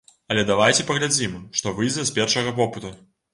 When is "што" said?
1.61-1.75